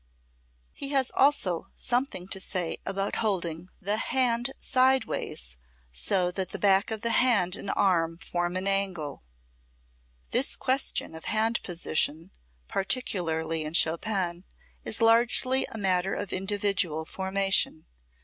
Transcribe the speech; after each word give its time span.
He 0.73 0.87
has 0.93 1.11
also 1.13 1.67
something 1.75 2.27
to 2.29 2.39
say 2.39 2.77
about 2.87 3.17
holding 3.17 3.69
"the 3.79 3.97
hand 3.97 4.51
sideways, 4.57 5.57
so 5.91 6.31
that 6.31 6.49
the 6.49 6.57
back 6.57 6.89
of 6.89 7.01
the 7.01 7.11
hand 7.11 7.55
and 7.55 7.71
arm 7.75 8.17
form 8.17 8.55
an 8.55 8.65
angle." 8.67 9.21
This 10.31 10.55
question 10.55 11.13
of 11.13 11.25
hand 11.25 11.61
position, 11.61 12.31
particularly 12.67 13.63
in 13.63 13.75
Chopin, 13.75 14.43
is 14.83 15.01
largely 15.01 15.67
a 15.71 15.77
matter 15.77 16.15
of 16.15 16.33
individual 16.33 17.05
formation. 17.05 17.85